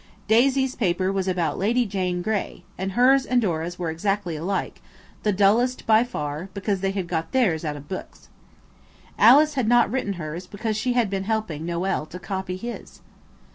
[0.27, 4.81] Daisy's paper was about Lady Jane Grey, and hers and Dora's were exactly alike,
[5.21, 8.27] the dullest by far, because they had got theirs out of books.
[9.19, 13.01] Alice had not written hers because she had been helping Noël to copy his.